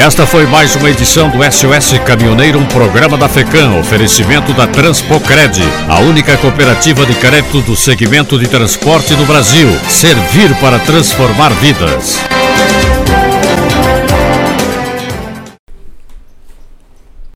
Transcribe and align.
Esta 0.01 0.27
foi 0.27 0.47
mais 0.47 0.75
uma 0.77 0.89
edição 0.89 1.29
do 1.29 1.41
SOS 1.45 1.99
Caminhoneiro, 2.07 2.59
um 2.59 2.65
programa 2.65 3.19
da 3.19 3.29
FECAM, 3.29 3.79
oferecimento 3.79 4.55
da 4.55 4.67
Transpocred, 4.67 5.61
a 5.91 6.01
única 6.01 6.39
cooperativa 6.39 7.05
de 7.05 7.15
crédito 7.17 7.61
do 7.61 7.77
segmento 7.77 8.39
de 8.39 8.49
transporte 8.49 9.15
no 9.15 9.27
Brasil. 9.27 9.69
Servir 9.91 10.55
para 10.59 10.79
transformar 10.79 11.51
vidas. 11.51 12.19